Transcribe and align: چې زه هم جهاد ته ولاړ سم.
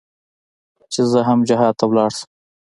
چې 0.93 1.01
زه 1.11 1.19
هم 1.27 1.39
جهاد 1.49 1.73
ته 1.79 1.85
ولاړ 1.87 2.09
سم. 2.17 2.27